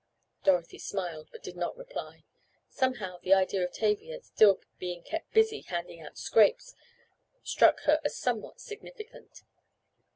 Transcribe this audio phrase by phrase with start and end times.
[0.43, 2.23] Dorothy smiled but did not reply.
[2.67, 6.73] Somehow the idea of Tavia still being kept busy "handing out scrapes"
[7.43, 9.43] struck her as somewhat significant.